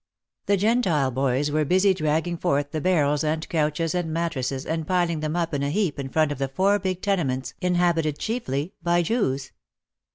The 0.47 0.57
Gentile 0.57 1.11
boys 1.11 1.51
were 1.51 1.63
busy 1.63 1.93
dragging 1.93 2.35
forth 2.35 2.71
the 2.71 2.81
barrels 2.81 3.23
and 3.23 3.47
couches 3.47 3.93
and 3.93 4.11
mattresses 4.11 4.65
and 4.65 4.87
piling 4.87 5.19
them 5.19 5.35
up 5.35 5.53
in 5.53 5.61
a 5.61 5.69
heap 5.69 5.99
in 5.99 6.09
front 6.09 6.31
of 6.31 6.39
the 6.39 6.47
four 6.47 6.79
big 6.79 7.03
tenements 7.03 7.53
inhabited 7.61 8.17
chiefly 8.17 8.73
by 8.81 9.03
Jews. 9.03 9.51